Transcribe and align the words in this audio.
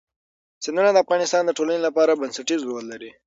سیندونه 0.63 0.89
د 0.91 0.97
افغانستان 1.03 1.41
د 1.45 1.51
ټولنې 1.57 1.81
لپاره 1.87 2.19
بنسټيز 2.21 2.61
رول 2.67 2.85
لري. 2.91 3.11